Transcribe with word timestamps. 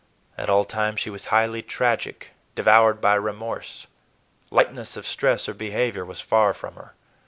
At 0.35 0.49
all 0.49 0.65
times 0.65 0.99
she 0.99 1.11
was 1.11 1.27
highly 1.27 1.61
tragic, 1.61 2.31
devoured 2.55 3.01
by 3.01 3.13
remorse. 3.13 3.85
Lightness 4.49 4.97
of 4.97 5.05
stress 5.05 5.47
or 5.47 5.53
behavior 5.53 6.03
was 6.03 6.19
far 6.19 6.55
from 6.55 6.73
her. 6.73 6.95